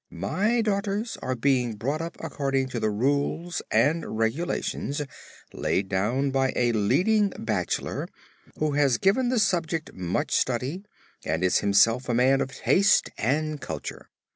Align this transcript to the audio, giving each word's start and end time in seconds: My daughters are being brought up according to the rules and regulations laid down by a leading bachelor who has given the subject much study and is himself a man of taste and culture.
My 0.09 0.63
daughters 0.63 1.15
are 1.21 1.35
being 1.35 1.75
brought 1.75 2.01
up 2.01 2.17
according 2.19 2.69
to 2.69 2.79
the 2.79 2.89
rules 2.89 3.61
and 3.69 4.17
regulations 4.17 5.03
laid 5.53 5.89
down 5.89 6.31
by 6.31 6.53
a 6.55 6.71
leading 6.71 7.31
bachelor 7.37 8.07
who 8.57 8.71
has 8.71 8.97
given 8.97 9.29
the 9.29 9.37
subject 9.37 9.93
much 9.93 10.31
study 10.35 10.83
and 11.23 11.43
is 11.43 11.59
himself 11.59 12.09
a 12.09 12.15
man 12.15 12.41
of 12.41 12.51
taste 12.51 13.11
and 13.15 13.61
culture. 13.61 14.09